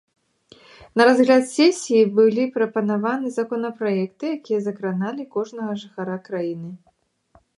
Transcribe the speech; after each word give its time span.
На 0.99 1.05
разгляд 1.07 1.43
сесіі 1.57 2.05
былі 2.19 2.43
прапанаваны 2.55 3.27
законапраекты, 3.37 4.25
якія 4.39 4.59
закраналі 4.69 5.23
кожнага 5.35 5.71
жыхара 5.85 6.15
краіны. 6.29 6.69